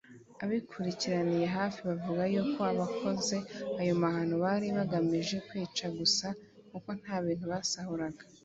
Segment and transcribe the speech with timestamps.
[0.43, 3.35] Abikurikiraniye hafi bavuga yuko abakoze
[3.79, 6.27] ayo mahano bari bagamije kwica gusa
[6.69, 8.23] kuko nta bintu basahuraga